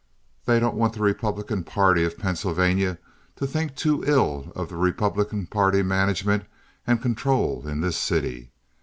They 0.45 0.59
don't 0.59 0.77
want 0.77 0.93
the 0.93 0.99
Republicans 1.03 1.67
of 1.77 2.17
Pennsylvania 2.17 2.97
to 3.35 3.45
think 3.45 3.75
too 3.75 4.03
ill 4.07 4.51
of 4.55 4.69
the 4.69 4.75
Republican 4.75 5.45
party 5.45 5.83
management 5.83 6.45
and 6.87 6.99
control 6.99 7.67
in 7.67 7.81
this 7.81 7.97
city. 7.97 8.49